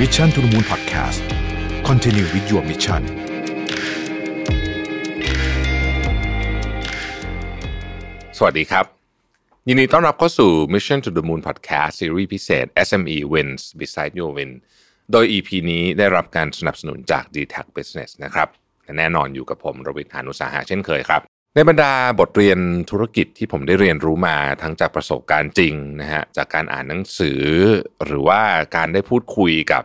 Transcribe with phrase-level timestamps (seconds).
[0.00, 3.02] Mission to the Moon Podcast continue your mission
[8.38, 8.86] สวัสดีครับ
[9.68, 14.52] ยินดีต้อนรับเข้าสู่ Mission to the Moon Podcast ซีรีส์พิเศษ SME Wins Beside Your Win
[15.12, 18.48] โดย EP นี้ได้รับการสนับสนุนจาก d t a c Business นะครับ
[18.84, 22.58] และแน่นอนอยู่กับผมรวิศ หาญอุตสาหะเช่นเคยครับ ในบรรดาบทเรียน
[22.90, 27.42] ธุรกิจที่ผมได้เรียนรู้มาทั้งจากประสบการณ์จริงนะฮะจากการอ่านหนังสือ
[28.04, 28.40] หรือว่า
[28.76, 29.82] การได้พูดคุยกับ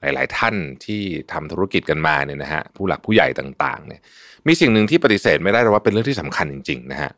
[0.00, 0.54] หลาย ๆ ท่าน
[0.84, 4.00] ที่ทำธุรกิจกันมาเนี่ยนะฮะผู้หลักผู้ใหญ่ต่าง ๆ เนี่ย
[4.46, 7.10] มีสิ่งหนึ่งที่ปฏิเสธไม่ได้เลยว่าเป็นเรื่องที่สำคัญจริง ๆ นะฮะ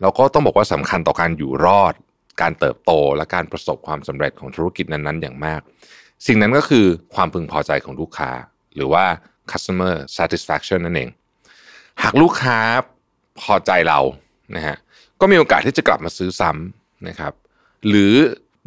[0.00, 1.94] เราก็ต้องบอกว่าสำคัญต่อการอยู่รอด
[2.42, 5.60] การเติบโตและการประสบความสำเร็จของธุรกิจนั้น ๆ อย่างมาก
[6.26, 8.30] สิ่งนั้นก็คือความพึงพอใจของลูกค้า
[8.74, 9.04] หรือว่า
[9.50, 11.10] customer satisfaction นั่นเอง
[12.02, 12.58] หากลูกค้า
[13.40, 14.00] พอใจเรา
[14.56, 14.76] นะฮะ
[15.20, 17.32] ก็มีโอกาสที่จะกลับมาซื้อซ้ำนะครับ
[17.88, 18.12] หรือ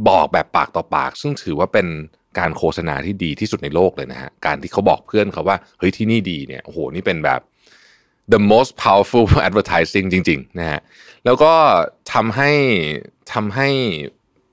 [0.10, 1.88] บอกแบบปากต่อปาก ซึ่งถือว่าเป็น
[2.40, 7.42] การโฆษณาที่ดีที่สุดในโลกเลยนะฮะการที่เขาบอกเพื่อนเขาว่าเฮ้ยที่นี่ดีเนี่ยโอ้โหนี่เป็นแบบ
[8.34, 10.82] the most powerful advertising จริงๆนะฮะ
[11.26, 11.54] แล้วก็
[12.14, 12.52] ทำให้
[13.34, 13.70] ทำให้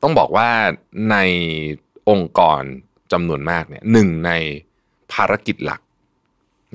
[0.03, 0.49] ต้องบอกว่า
[1.11, 1.17] ใน
[2.11, 2.62] องค์กร
[3.12, 4.31] จำนวนมากเนี่ยหนึ่งใน
[5.12, 5.81] ภารกิจหลัก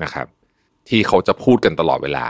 [0.02, 0.26] นะครับ
[0.88, 2.24] ที่เขาจะพูดกันตลอดเวลา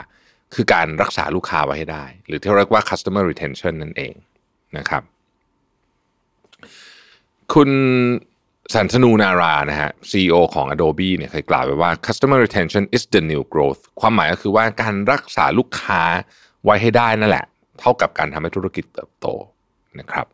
[0.54, 4.14] คือการรักษาลูกค้าไว้ให้ได้ หรือที่เรียกว่า customer retention นั่นเอง
[4.78, 5.02] นะครับ
[7.52, 7.70] คุณ
[8.74, 16.02] สันทนูนารานะฮะ CEO ของ Adobe เนี่ยเคยกล่าวไว้ว่า customer retention is the new growth ความหมายก็คือว่าการรักษาลูกค้า
[16.64, 17.46] ไว้ให้ได้นั่นแหละ
[17.80, 19.26] เท่ากับการทำให้ธุรกิจเติบโต
[20.00, 20.26] นะครับ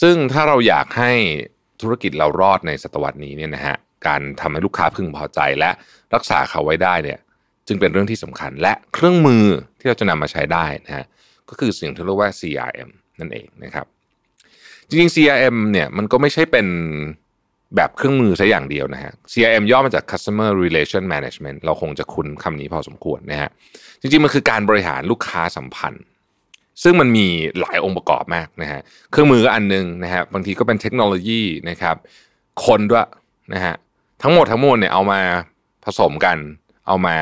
[0.00, 1.12] ซึ่งถ้าเราอยากให้
[1.82, 5.70] ธุรกิจเรารอดในศตวรรษนี้เนี่ยนะฮะการทำให้ลูกค้าพึงพอใจและ
[6.14, 7.18] รักษาเขาไว้ได้เนี่ย
[7.68, 9.44] จึงเป็นเรื่องที่สำคัญและเครื่องมือ
[9.78, 11.06] ที่เราจะนำมาใช้ได้นะฮะ
[11.48, 13.86] ก็คือสิ่งที่เรียกว่า CRM นั่นเองนะครับ
[14.88, 16.66] จริงๆ CRM เนี่ยมันก็ไม่ใช่เป็น
[17.76, 23.50] แบบเครื่องมือซะอย่างเดียวนะฮะ CRM ย่อมาจาก Customer Relation Management เราคงจะคุ้นคำนี้พอสมควรนะฮะ
[24.00, 26.04] จริงๆ มันคือการบริหารลูกค้าสัมพันธ์
[26.82, 27.26] ซึ่งมันมี
[27.60, 28.80] หลายองค์ประกอบมากนะฮะ
[29.10, 31.96] เครื่องมือก็อันนึงนะฮะ บางทีก็เป็นเทคโนโลยีนะครับ
[32.66, 33.06] คนด้วย
[33.54, 33.74] นะฮะ
[34.22, 35.20] ทั้งหมดทั้งมวลเนี่ยเอามา
[35.84, 36.38] ผสมกัน
[36.86, 37.16] เอามา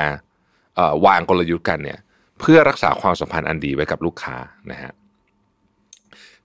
[1.07, 1.99] วางกลยุทธ์กันเนี่ย
[2.41, 4.37] เพื่อรักษาความสัมพันธ์อันดีไว้กับลูกค้า
[4.71, 4.93] นะฮะ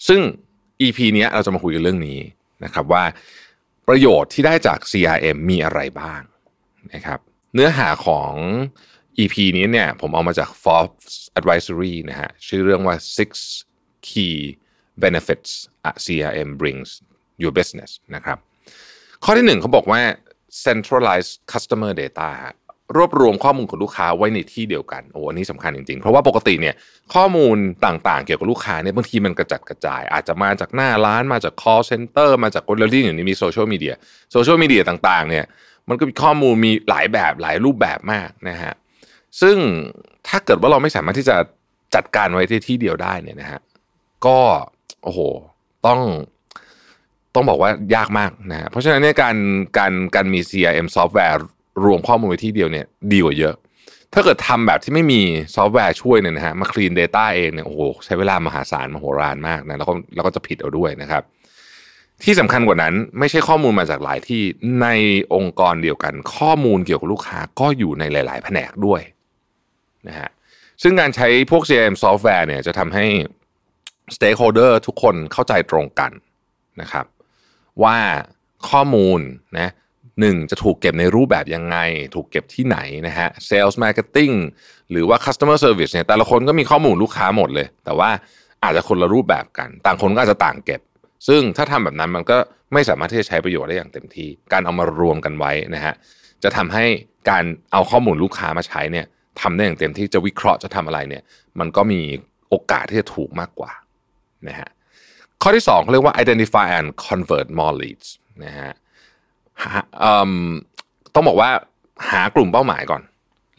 [0.08, 0.22] ซึ่ง
[0.82, 2.20] EP เนี้ยเราจะมาคุยกันเรื่องนี้
[2.64, 3.04] นะครับว่า
[3.88, 6.22] ประโยชน์ที่ได้จาก CRM มีอะไรบ้าง
[6.94, 7.20] นะครับ
[7.54, 8.34] เนื้อหาของ
[9.20, 13.30] EP นี้เนี่ยผมเอามาจาก Forbes Advisory นะฮะชื่อเรื่องว่า six
[14.08, 14.38] key
[15.04, 15.52] benefits
[15.90, 16.90] a CRM brings
[17.42, 18.38] your business นะครับ
[19.24, 20.02] ข้อที่หนึ่งเขาบอกว่า
[20.66, 22.30] centralized customer data
[22.98, 26.76] รวบรวมข้อมูลของลูกค้าไว้ในที่เดียวกันโอ้อันนี้สำคัญจริงๆ เพราะว่าปกติเนี่ย
[27.14, 33.94] ข้อมูลต่างๆ เกี่ยวกับลูกค้าเนี่ยบางทีมันกระจัดกระจาย อาจจะมาจากหน้าร้านมาจาก call center มาจากคนเรื่องอย่างนี้มีโซเชียลมีเดีย
[34.32, 35.46] โซเชียลมีเดียต่างๆเนี่ย
[35.90, 38.74] มันก็มีข้อมูลมีหลายแบบหลายรูปแบบมากนะฮะ
[39.42, 39.58] ซึ่ง
[40.28, 41.38] ถ้าเกิดว่าเราไม่สามารถที่จะ
[41.96, 43.62] จัดการไว้ที่ที่เดียวได้เนี่ยนะฮะ
[44.26, 44.40] ก็
[45.04, 45.20] โอ้โห
[45.86, 46.00] ต้อง
[47.36, 49.38] ต้องบอกว่ายากมากนะฮะเพราะฉะนั้นเนี่ยการ
[49.78, 51.40] การการมี CRM ซอฟต์แวร์
[51.86, 53.56] รวมข้อมูลไว้ที่เดียวเนี่ยดีกว่าเยอะ
[54.14, 55.22] ถ้าเกิดทำแบบที่ไม่มี
[55.56, 61.24] ซอฟต์แวร์ช่วยเนี่ยนะฮะมาคลีน Data เองเนี่ยโอ้โหใช้เวลามหาศาลมโหฬารมากนะแล้วก็แล้วก็จะผิดเอาด้วยนะครับ
[62.24, 64.42] ที่สำคัญกว่านั้นไม่ใช่ข้อมูลมาจากหลายที่
[64.82, 64.88] ใน
[65.36, 69.02] องค์กรเดียวกัน ข้อมูลเกี่ยวกับลูกค้าก็อยู่ในหลาย ๆ แผนกด้วย
[70.08, 70.30] นะฮะ
[70.82, 73.06] ซึ่งการใช้พวก CRM ซอฟต์แวร์เนี่ยจะทำให้
[74.16, 76.12] stakeholder ทุกคนเข้าใจตรงกัน
[76.82, 77.06] นะครับ
[77.84, 77.98] ว่า
[78.70, 79.20] ข้อมูล
[79.60, 79.70] นะ
[80.20, 81.78] หนึ่งจะถูกเก็บในรูปแบบยังไง
[82.16, 82.78] ถูกเก็บที่ไหน
[83.08, 84.36] นะฮะ sales marketing
[84.92, 88.10] หรือว่า customer service เนี่ยแต่ละคนก็มีข้อมูลลูกค้าหมดเลย แต่ว่า
[88.64, 90.82] อาจจะคนละรูปแบบกัน ต่างคนก็อาจจะต่างเก็บ
[91.28, 92.38] ซึ่งถ้าทำแบบนั้นมันก็
[92.74, 95.94] ไม่สามารถที่จะใช้ประโยชน์ได้อย่างเต็มที่ การเอามารวมกันไว้นะฮะ
[96.44, 96.86] จะทำให้
[97.30, 99.06] การเอาข้อมูลลูกค้ามาใช้เนี่ย
[99.42, 101.24] ทำได้อย่างเต็มที่จะวิเคราะห์จะทำอะไรเนี่ย
[101.60, 102.02] มันก็มี
[102.50, 103.72] โอกาสที่จะถูกมากกว่า
[104.48, 104.70] นะฮะ
[105.42, 108.08] ข้อที่2เขาเรียกว่า identify and convert more leads
[108.46, 108.72] นะฮะ
[111.14, 111.50] ต้องบอกว่า
[112.12, 113.02] หากลุ่มเป้าหมายก่อน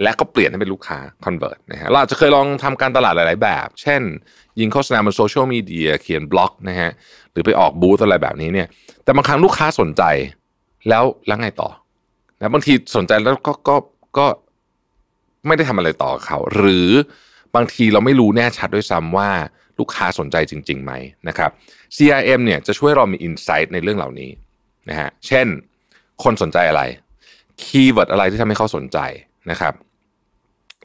[0.03, 4.03] และก็เปลี่ยนให้เป็นลูกค้า convert นะฮะเราจะเคยลองทำการตลาดหลาย ๆ แบบ เช่น
[4.61, 6.91] ยิงโฆษณาบนโซเชียลมีเดียเขียนบล็อกนะฮะ
[7.33, 8.69] หรือไปออกบูธอะไรแบบนี้เนี่ย
[9.05, 10.03] แต่บางครั้งลูกค้าสนใจ
[10.89, 11.71] แล้วแล้วไงต่อ
[12.39, 13.77] นะบางทีสนใจแล้วก็ก็
[14.19, 14.27] ก็
[15.47, 16.89] ไม่ได้ทำอะไรต่อเขา หรือ
[17.57, 19.31] บางทีเราไม่รู้แน่ชัดด้วยซ้ำว่า
[19.79, 20.93] ลูกค้าสนใจจริงๆไหม
[21.29, 21.51] นะครับ
[21.97, 24.31] CRM เนี่ยจะช่วยเรามี insight ในเรื่องเหล่านี้
[24.89, 25.47] นะฮะเช่น
[26.25, 26.83] คนสนใจอะไร
[27.63, 28.99] keyword อะไรที่ทำให้เขาสนใจ
[29.51, 29.75] นะครับ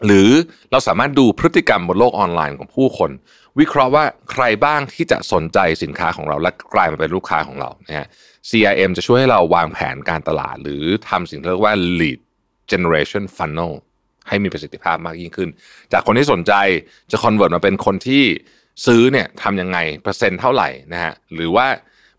[0.06, 0.30] หรือ
[0.72, 3.12] เราสามารถดูพฤติกรรมบนโลกออนไลน์ของผู้คน
[3.60, 8.08] วิเคราะห์ว่าใครบ้างที่จะสนใจสินค้าของเรา และกลายมาเป็นลูกค้าของเรานะฮะ
[8.50, 12.20] CRM จะช่วยให้เราวางแผนการตลาด หรือทำสิ่งที่เรียกว่า lead
[12.72, 13.74] generation funnel
[14.28, 15.50] ให้มีประสิทธิภาพมากยิ่งขึ้น
[15.92, 16.54] จากคนที่สนใจ
[17.12, 18.24] จะ convert มาเป็นคนที่
[18.86, 21.68] ซื้อเนี่ยทำยังไงเปอร์เซ็นต์เท่าไหร่นะฮะหรือว่า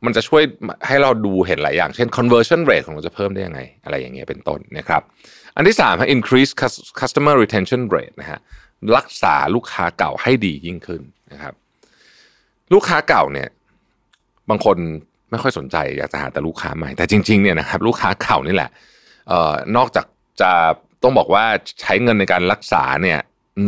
[0.05, 0.43] มันจะช่วย
[0.87, 5.03] ให้เราดูเห็นหลายอย่าง เช่น conversion rate ของเราจะเพิ่มได้ยังไง อะไรอย่างเงี้ยเป็นต้นนะครับ
[5.57, 6.53] อันที่3าม increase
[7.01, 8.41] customer retention rate นะฮะ
[8.97, 11.03] รักษาลูกค้าเก่าให้ดียิ่งขึ้น
[11.33, 11.55] นะครับ
[12.75, 13.49] ลูกค้าเก่าเนี่ย
[14.51, 14.77] บางคน
[15.31, 18.71] ไม่ค่อยสนใจอยากจะหาแต่ลูกค้าใหม่ แต่จริงๆเนี่ยนะครับลูกค้าเก่านี่แหละ
[19.31, 20.07] ออนอกจาก
[20.41, 20.53] จะ
[21.03, 21.45] ต้องบอกว่า
[21.81, 23.19] ใช้เงินในการรักษาเนี่ย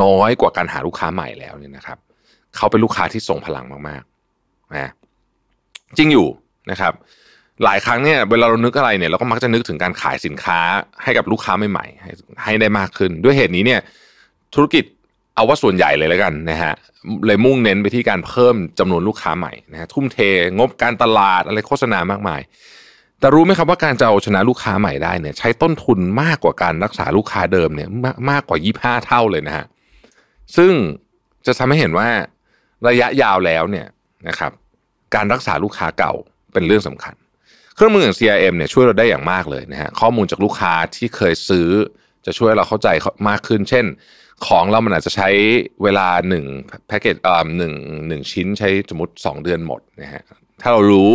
[0.03, 1.99] น้อยกว่าการหาลูกค้าใหม่แล้วเนี่ยนะครับ
[2.57, 4.91] เขาเป็นลูกค้าที่ทรงพลังมากๆนะ
[5.99, 6.29] จริงอยู่
[6.71, 6.93] นะครับ
[7.65, 10.61] หลายครั้งเนี่ยเวลาเรานึกอะไรเนี่ยเราก็มักจะนึกถึงการขายสินค้า
[11.03, 12.11] ให้กับลูกค้าใหม่ๆให้
[12.45, 13.81] ให้ได้มากขึ้น ด้วยเหตุนี้เนี่ย
[14.55, 14.85] ธุรกิจ
[15.35, 16.75] เอาว่าส่วนใหญ่เลยแล้วกันนะฮะ
[17.27, 20.19] เลยมุ่งเน้นไปที่การเพิ่มจำนวนลูกค้าใหม่นะฮะทุ่มเท
[20.59, 22.41] งบการตลาดอะไรโฆษณามากมาย
[23.21, 28.59] แต่รู้ไหมครับว่าการจะเอาชนะลูกค้าใหม่ได้เนี่ย ใช้ต้นทุนมากกว่าการรักษาลูกค้าเดิมเนี่ยมากมากกว่า
[29.01, 29.67] 25 เท่าเลยนะฮะ
[30.57, 30.73] ซึ่ง
[31.47, 32.09] จะทำให้เห็นว่า
[32.89, 33.87] ระยะยาวแล้วเนี่ย
[34.29, 34.53] นะครับ
[35.15, 36.13] การรักษาลูกค้าเก่า
[36.53, 37.15] เป็นเรื่องสำคัญ
[37.75, 41.69] เครื่องมืออย่าง CRM เนี่ยช่วยเราได้อย่างมากเลยนะฮะข้อมูลจากลูกค้าที่เคยซื้อ
[42.27, 42.89] จะช่วยเราเข้าใจ
[43.29, 43.87] มากขึ้น เช่น
[44.47, 45.29] ของเรามันอาจจะใช้
[45.83, 46.45] เวลาหนึ่ง
[46.89, 47.75] แพ็กเกจเอ่อหนึ่ง
[48.09, 50.23] หนึ่งชิ้นใช้สมมติ 2 เดือนหมดนะฮะ
[50.63, 51.13] ถ้าเรารู้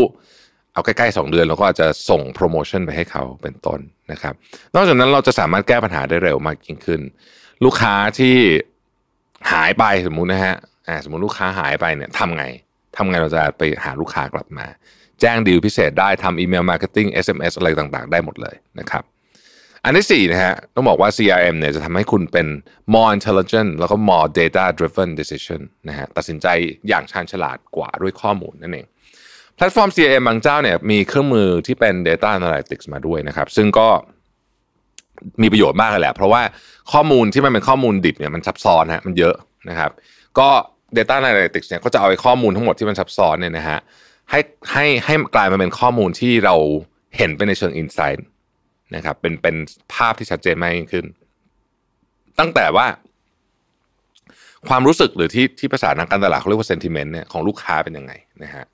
[0.74, 3.80] เอาใกล้ๆ2เดือนเราก็อาจจะส่งโปรโมชั่นไปให้เขาเป็นต้น
[4.12, 4.34] นะครับ
[4.76, 7.02] นอกจากนั้นเราจะสามารถแก้ปัญหาได้เร็วมากยิ่งขึ้น
[7.64, 8.36] ลูกค้าที่
[9.52, 10.56] หายไปสมมุตินะฮะ
[11.04, 12.46] สมมติลูกค้าหายไปเนี่ยทำไง
[12.98, 14.66] ทำไงเราจะไปหาลูกค้ากลับมา
[15.22, 19.04] แจ้งดีลพิเศษได้ทำ email marketing SMS อะไรต่างๆ ได้หมดเลยนะครับ
[19.84, 22.48] อันที่4นะฮะต้องบอกว่า CRM เนี่ยจะทำให้คุณเป็น
[22.94, 26.48] more intelligent แล้วก็ more data driven decision นะฮะตัดสินใจ
[26.88, 28.88] อย่างชาญฉลาดกว่าด้วยข้อมูลนั่นเอง
[29.56, 33.88] แพลตฟอร์ม CRM บางเจ้าเนี่ยมีเครื่องมือที่เป็น data analytics มาด้วยนะครับ ซึ่งก็
[35.42, 36.42] มีประโยชน์มากเลยแหละ เพราะว่า
[36.94, 39.36] ข้อมูลที่มันเป็นข้อมูลดิบเนี่ยมันซับซ้อนฮะมันเยอะ
[39.70, 39.92] นะครับ
[40.40, 40.50] ก็
[40.98, 43.80] Data Analytics เนี่ยก็จะเอาไอ้ข้อมูลทั้งหมดที่มันซับซ้อนเนี่ยนะฮะ
[44.32, 44.40] ให้
[44.72, 46.56] ให้ให้กลายมาเป็นข้อมูลที่เรา
[47.18, 48.28] เห็นไปในเชิง insight
[48.96, 49.56] นะครับเป็นเป็น
[49.94, 51.06] ภาพที่ชัดเจนมากยิ่งขึ้น
[52.40, 52.88] ตั้งแต่ว่า
[54.68, 58.66] ความรู้สึกหรือที่ที่ภาษาทางการตลาดเขาเรียกว่าเซนติเมนต์เนี่ยของลูกค้าเป็นยังไงนะฮะ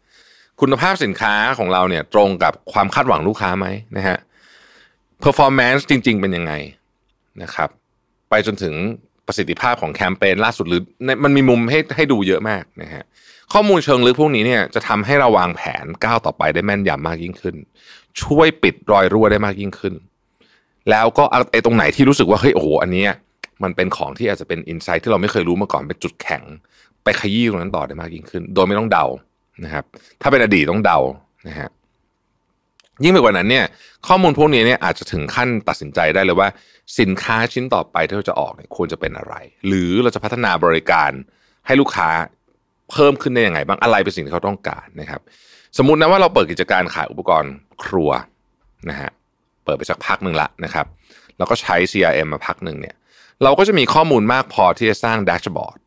[0.61, 3.67] คุณภาพสินค้าของเราเนี่ยตรงกับความคาดหวังลูกค้าไหม
[3.97, 4.17] นะฮะ
[5.23, 6.53] performance จริง ๆ เป็นยังไง
[7.43, 7.69] นะครับ
[8.29, 8.75] ไปจนถึง
[9.31, 10.81] ประสิทธิภาพของแคมเปญล่าสุดหรือ
[11.23, 13.03] มันมีมุมให้ให้ดูเยอะมากนะฮะ
[13.53, 17.55] ข้อมูลเชิงลึกพวกนี้เนี่ยจะทำให้เราวางแผนก้าวต่อไปได้แม่นยำมากยิ่งขึ้น
[18.21, 19.93] ช่วยปิดรอยรั่วได้มากยิ่งขึ้น
[20.89, 23.05] แล้วก็ไอ้ตรงไหนที่รู้สึกว่าเฮ้ยโอ้โหอันนี้
[23.63, 26.43] มันเป็นของที่อาจจะเป็นอินไซต์ที่เราไม่เคยรู้มาก่อนเป็นจุดแข็ง
[27.03, 29.05] ไปขยี้ตรงนั้นต่อได้มากยิ่งขึ้น โดยไม่ต้องเดา
[29.63, 29.85] นะครับ
[30.21, 30.99] ถ้าเป็นอดีตต้องเดา
[31.47, 31.69] นะฮะ
[33.03, 33.65] ยิ่งไปกว่านั้นเนี่ย
[34.07, 36.49] ข้อมูลพวกนี้เนี่ยอาจจะถึงขั้นตัดสินใจได้เลยว่า
[36.99, 39.33] สินค้าชิ้นต่อไปที่เราจะออกเนี่ยควรจะเป็นอะไร
[39.67, 41.11] หรือเราจะพัฒนาบริการ
[41.67, 42.09] ให้ลูกค้า
[42.91, 45.21] เพิ่มขึ้นได้ยังไงบ้างอะไรเป็นสิ่งที่เขาต้องการนะครับ
[45.77, 47.53] สมมุตินะว่าเราเปิดกิจการขายอุปกรณ์
[47.83, 48.11] ครัว
[48.89, 49.09] นะฮะ
[49.63, 50.85] เปิดไปสักพักหนึ่งละนะครับ
[51.37, 52.95] เราก็ใช้ CRM มาพักหนึ่งเนี่ย
[53.43, 55.79] เราก็จะมีข้อมูลมากพอที่จะสร้าง dashboard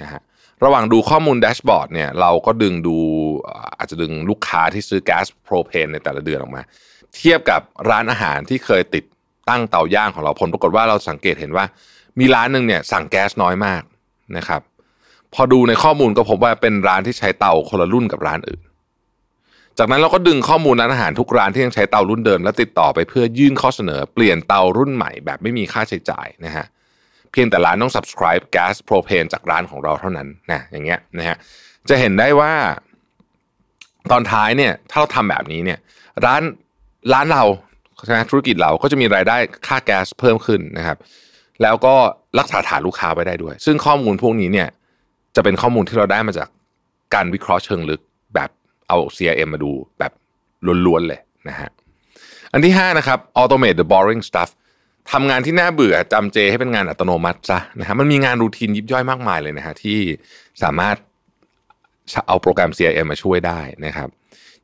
[0.00, 0.20] นะฮะ
[0.64, 2.96] ระหว่างดูข้อมูล dashboard เนี่ยเราก็ดึงดู
[3.78, 6.62] อาจจะดึงลูกค้าที่ซื้อแก๊สโพรเพนในแต่ละเดือนออกมา
[7.16, 7.60] เทียบกับ
[7.90, 9.04] ร้านอาหารที่เคยติด
[9.48, 11.64] ตั้งเตาย่างของเราผลปรากฏว่าเราสังเกตเห็นว่า
[12.18, 13.82] มีร้านหนึ่งเนี่ยสั่งแก๊สน้อยมาก
[14.36, 14.60] นะครับ
[15.34, 18.62] พอดูในข้อมูลก็พบว่าเป็นร้านที่ใช้เตาคนละรุ่นกับร้านอื่น
[19.78, 31.36] จากนั้นเราก็ดึงข้อมูลร้านอาหารทุกร้านที่ยังใช้เตารุ่นเดิม แล้วติดต่อไปเพื่อยื่นข้อเสนอ เปลี่ยนเตารุ่นใหม่แบบไม่มีค่าใช้จ่ายนะฮะเพียงแต่ร้านต้อง subscribe gas propane จากร้านของเราเท่านั้นนะอย่างเงี้ยนะฮะ
[31.88, 32.52] จะเห็นได้ว่า
[34.10, 35.78] ตอนท้ายเนี่ยถ้าเราทำแบบนี้เนี่ย
[36.26, 36.42] ร้าน
[37.12, 37.44] ร้านเรา
[38.04, 40.98] ใช่ไหมธุรกิจเราก็จะมีรายได้ค่าแก๊สเพิ่มขึ้นนะครับ
[41.62, 41.94] แล้วก็
[42.38, 44.68] รักษาฐานลูกค้าไว้ได้ด้วย ซึ่งข้อมูลพวกนี้เนี่ย
[45.36, 46.48] จะเป็นข้อมูลที่เราได้มาจาก
[47.14, 48.00] การวิเคราะห์เชิงลึก
[48.34, 48.50] แบบ
[48.88, 50.12] เอา CRM มาดูแบบ
[50.86, 51.70] ล้วนๆเลยนะฮะ
[52.52, 54.50] อันที่ 5 นะครับ automate the boring stuff
[55.12, 59.98] ทำงานที่น่าเบื่อจำเจให้เป็นงานอัตโนมัติซะนะฮะมันมีงานรูทีนยิบย่อยมากมายเลยนะฮะที่
[60.62, 60.96] สามารถ
[62.28, 64.08] เอาโปรแกรม CRM มาช่วยได้นะครับ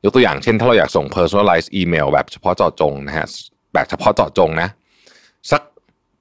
[0.03, 3.25] ยกตัวอย่างเช่นถ้าเราอยากส่ง personalized email แบบเฉพาะเจาะจงนะฮะ
[3.73, 4.69] แบบเฉพาะเจาะจงนะ
[5.51, 5.61] สัก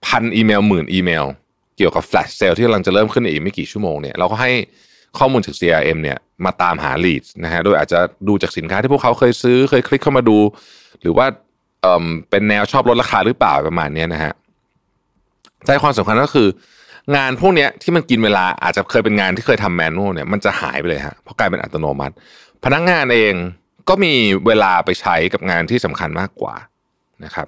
[0.06, 1.24] พันอีเมลหมื่นอีเมล
[1.76, 4.50] เกี่ยวกับ flash sale ที่กำลังจะเริ่มขึ้นอีกไม่กี่ชั่วโมงเนี่ยเราก็ให้
[5.18, 10.38] ข้อมูลจาก CRM เนี่ยมาตามหา leads นะฮะโดยอาจจะดูจากสินค้าที่พวกเขาเคยซื้อเคยคลิกเข้ามาดู
[11.02, 11.26] หรือว่า
[12.30, 14.32] เป็นแนวชอบลดราคาหรือเปล่าประมาณนี้นะฮะ
[15.66, 16.48] ใจความสำคัญก็คือ
[17.16, 22.14] งานพวกนี้ที่มันกินเวลาอาจจะเคยเป็นงานที่เคยทำแมนนวลเนี่ยมันจะหายไปเลยฮะเพราะกลายเป็นอัตโนมัติ
[22.64, 23.34] พนักงานเอง
[23.88, 24.12] ก็มี
[24.46, 26.54] เวลาไปใช้กับงานที่สำคัญมากกว่า
[27.24, 27.46] นะครับ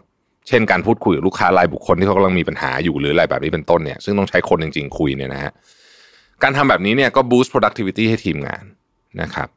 [0.49, 5.53] เช่นการพูดคุยกับลูกค้ารายบุคคลที่เขากำลังมีปัญหาอยู่หรืออะไรแบบนี้เป็นต้นเนี่ยซึ่งต้องใช้คนจริง ๆ คุยเนี่ยนะฮะ
[6.43, 8.65] การทำแบบนี้เนี่ยก็ boost productivity ให้ทีมงาน
[9.23, 9.49] นะครับ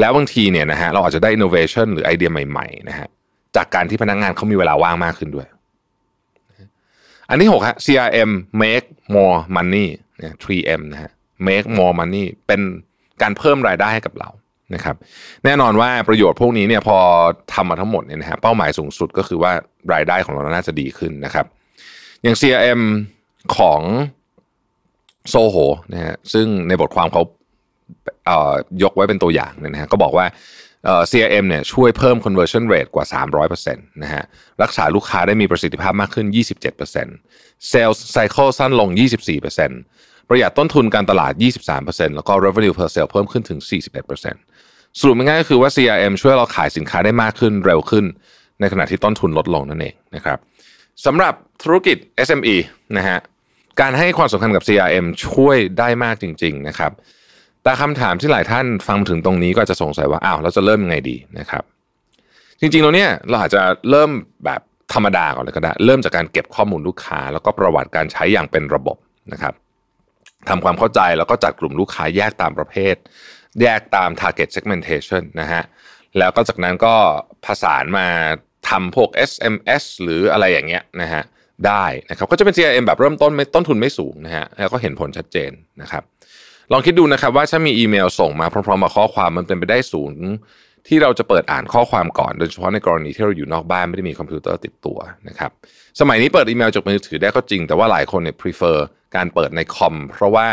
[0.00, 3.08] แล้วบางทีเนี่ยนะฮะเราอาจจะได้ innovation หรือไอเดียใหม่ๆนะฮะ
[3.56, 5.46] จากการที่พนักงานเขามีเวลาว่างมากขึ้นด้วย
[7.28, 8.30] อันที่6ฮะ CRM
[8.62, 9.86] make more money
[10.18, 11.10] เนี่ย 3M นะฮะ
[11.48, 12.60] make more money เป็น
[13.22, 14.30] การเพิ่มรายได้ให้กับเรา
[14.74, 14.96] นะครับ
[15.44, 16.98] แน่นอนว่าประโยชน์พวกนี้เนี่ยพอ
[17.54, 19.52] ทำมาทั้งหมดเนี่ยนะฮะเป้าหมายสูงสุดก็คือว่า
[19.92, 21.46] รายได้ของเราน่าจะดีขึ้นนะครับ
[22.22, 22.80] อย่าง CRM
[23.56, 23.80] ของ
[25.28, 25.56] โซโห
[25.92, 27.22] นะฮะซึ่งในบทความเขา
[28.26, 30.26] เอ่อยกไว้เป็นตัวอย่างเนี่ยนะฮะก็บอกว่า
[31.10, 33.06] CRM เนี่ยช่วยเพิ่ม conversion rate กว่า
[33.50, 34.24] 300%นะฮะ
[34.62, 36.26] รักษาลูกค้าได้มีประสิทธิภาพมากขึ้น
[37.02, 38.88] 27% sales cycle สั้นลง
[39.58, 41.32] 24%ประหยัดต้นทุนการตลาด
[41.74, 43.58] 23%แล้วก็ revenue per sale เพิ่มขึ้นถึง
[44.24, 48.04] 41%สรุปง่ายๆก็คือว่า CRM ช่วยเราขายสินค้าได้มากขึ้นเร็วขึ้น
[48.60, 50.38] ในขณะที่ต้นทุนลดลงนั่นเองนะครับ
[51.06, 52.56] สำหรับธุรกิจ SME
[52.96, 53.18] นะฮะ
[53.80, 56.92] การให้ความสำคัญกับ CRM ช่วยได้มากจริง ๆ นะครับ
[57.64, 61.64] แต่คำถามที่หลายท่านฟังถึงตรงนี้ก็จะสงสัยว่าอ้าวเราจะเริ่มยังไงดีนะครับ
[62.60, 64.10] จริงๆเราเนี่ยเราอาจจะเริ่ม
[64.44, 64.60] แบบ
[64.92, 68.96] ธรรมดาก่อนเลยก็ได้ เริ่มจากการเก็บข้อมูลลูกค้า แล้วก็ประวัติการใช้อย่างเป็นระบบ
[69.32, 69.54] นะครับ
[70.48, 72.94] ทำความเข้าใจแล้วก็จัดกลุ่มลูกค้าแยกตามประเภท
[73.62, 75.62] แยกตาม target segmentation นะฮะ
[76.18, 76.94] แล้วก็จากนั้นก็
[77.44, 78.08] ผสานมา
[78.68, 81.22] ทำพวก SMS หรืออะไรอย่างเงี้ยนะฮะ
[81.66, 85.50] ได้นะครับก็จะเป็น CRM แบบเริ่มต้นไม่ต้นทุนไม่สูงนะฮะแล้วก็เห็นผลชัดเจน
[85.82, 86.02] นะครับ
[86.72, 90.12] ลองคิดดูนะครับว่าถ้ามีอีเมลส่งมาพร้อมๆกับข้อความมันเป็นไปได้สูง
[90.88, 95.50] ที่เราจะเปิดอ่านข้อความก่อนโดยเฉพาะในกรณีที่เราอยู่นอกบ้านไม่ได้มีคอมพิวเตอร์ติดตัวนะครับ
[96.00, 98.76] สมัยนี้เปิดอีเมลจากมือถือได้ก็จริง แต่ว่าหลายคนเนี่ย prefer
[99.16, 100.46] การเปิดในคอม เพราะว่า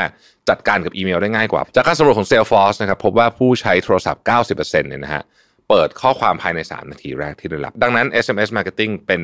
[0.49, 4.23] จัดการกับอีเมลได้ง่ายกว่า จากการสำรวจของ Salesforce นะครับพบว่าผู้ใช้โทรศัพท์
[4.57, 5.23] 90%เนี่ยนะฮะ
[5.71, 9.21] เปิดข้อความภายใน 3 นาทีแรกที่ได้รับ ดังนั้น SMS Marketing เป็น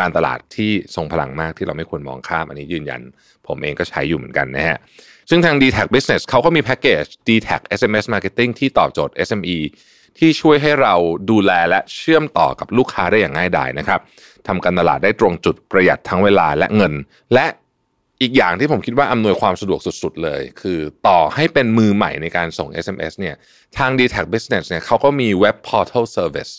[0.00, 3.00] การตลาดที่ทรงพลังมากที่เราไม่ควรมองข้าม อันนี้ยืนยัน
[3.46, 4.78] ผมเองก็ใช้อยู่เหมือนกันนะฮะ
[5.30, 9.58] ซึ่งทาง d t a c Business เขาก็มีแพ็กเกจ d t a c SMS Marketing ที่ตอบโจทย์ SME
[10.18, 10.94] ที่ช่วยให้เรา
[11.30, 14.00] ดูแลและเชื่อมต่อกับลูกค้าได้อย่างง่ายดายนะครับ
[14.48, 16.92] ทำการตลาดได้ตรงจุดประหยัดทั้งเวลาและเงิน
[17.34, 17.46] และ
[18.22, 23.36] อีกอย่างที่ผมคิดว่าอำนวยความสะดวกสุด ๆ เลย คือต่อให้เป็นมือใหม่ในการส่ง SMS เนี่ย
[23.78, 26.52] ทาง d t a c Business เนี่ยเขาก็มี Web Portal Service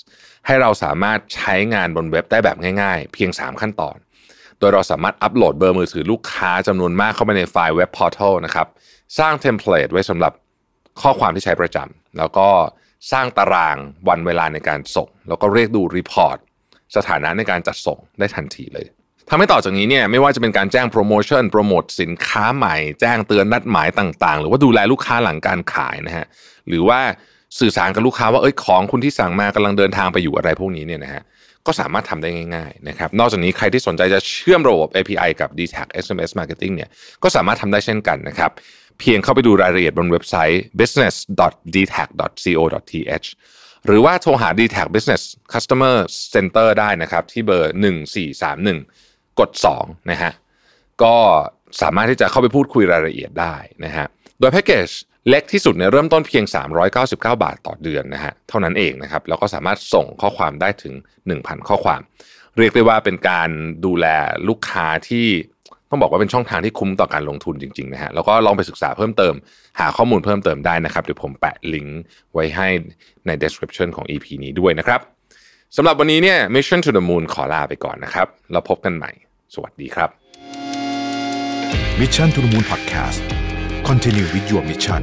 [0.45, 3.95] ให้เราสามารถใช้งานบนเว็บได้แบบง่าย ๆ เพียง 3 ขั้นตอน
[4.59, 8.67] โดยเราสามารถอัปโหลดเบอร์มือถือลูกค้าจำนวนมากเข้าไปในไฟล์ Web Portal นะครับ
[9.19, 10.33] สร้าง template ไว้สำหรับ
[11.01, 12.49] ข้อความที่ใช้ประจำแล้วก็
[13.11, 13.77] สร้างตาราง
[14.09, 16.37] วันเวลาในการส่ง แล้วก็เรียกดู report
[16.95, 18.85] สถานะในการจัดส่งได้ทันทีเลย
[19.29, 26.25] ทำให้ต่อจากนี้เนี่ยไม่ว่าจะเป็นการแจ้งโปรโมชั่นโปรโมทสินค้าใหม่ แจ้งเตือนนัดหมายต่างๆ หรือว่าดูแลลูกค้าหลังการขายนะฮะ
[26.67, 26.99] หรือว่า
[27.59, 31.21] สื่อสารกับลูกค้าว่าเอ้ยของคุณที่สั่งมากำลังเดินทางไปอยู่อะไรพวกนี้เนี่ยนะฮะ
[31.67, 36.89] ก็สามารถทำได้ง่ายๆนะครับนอกจากนี้ใครที่สนใจจะเชื่อมระบบ API กับ d t a c SMS Marketing เนี่ย
[37.23, 38.51] ก็สามารถทำได้เช่นกันนะครับ
[38.99, 43.27] เพียงเข้าไปดูรายละเอียดบนเว็บไซต์ business.dtac.co.th
[43.85, 45.21] หรือว่าโทรหา d t a c Business
[45.53, 45.95] Customer
[46.33, 47.73] Center ได้นะครับที่เบอร์
[48.31, 49.49] 1431 กด
[49.81, 50.31] 2นะฮะ
[51.03, 51.15] ก็
[51.81, 54.05] สามารถที่จะเข้าไปพูดคุยรายละเอียดได้นะฮะ
[54.39, 54.89] โดยแพ็กเกจ
[55.29, 56.43] เล็กที่สุดเนี่ยเริ่มต้นเพียง
[56.89, 60.93] 399 บาทต่อเดือนนะฮะเท่านั้นเองนะครับแล้วก็สามารถส่งข้อความได้ถึง
[61.31, 62.01] 1,000 ข้อความ
[62.57, 63.49] เรียกได้ว่าเป็นการ
[63.85, 64.05] ดูแล
[64.47, 65.27] ลูกค้าที่
[65.89, 69.33] ต้องบอกว่าเป็นช่องทางที่คุ้มต่อการลงทุนจริงๆนะฮะแล้วก็ลองไปศึกษาเพิ่มเติม
[69.79, 72.01] หาข้อมูลเพิ่มเติมได้นะครับเดี๋ยวผมแปะลิงก์
[72.33, 72.67] ไว้ให้
[73.27, 74.99] ใน description ของ EP นี้ด้วยนะครับ
[75.77, 79.11] สำหรับวันนี้เนี่ย Mission to the Moon ขอลาไปก่อนนะครับ แล้วพบกันใหม่
[79.53, 80.09] สวัสดีครับ
[81.99, 83.19] Mission to the Moon Podcast
[83.89, 85.01] Continue with your mission